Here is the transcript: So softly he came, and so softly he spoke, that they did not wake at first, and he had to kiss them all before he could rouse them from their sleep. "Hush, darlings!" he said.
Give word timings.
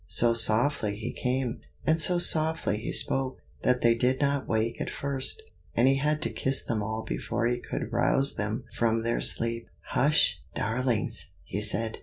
So 0.07 0.33
softly 0.33 0.95
he 0.95 1.11
came, 1.13 1.61
and 1.85 2.01
so 2.01 2.17
softly 2.17 2.77
he 2.79 2.91
spoke, 2.91 3.37
that 3.61 3.81
they 3.81 3.93
did 3.93 4.19
not 4.19 4.47
wake 4.47 4.81
at 4.81 4.89
first, 4.89 5.43
and 5.75 5.87
he 5.87 5.97
had 5.97 6.23
to 6.23 6.31
kiss 6.31 6.63
them 6.63 6.81
all 6.81 7.03
before 7.03 7.45
he 7.45 7.59
could 7.59 7.93
rouse 7.93 8.33
them 8.33 8.63
from 8.73 9.03
their 9.03 9.21
sleep. 9.21 9.69
"Hush, 9.89 10.41
darlings!" 10.55 11.33
he 11.43 11.61
said. 11.61 11.99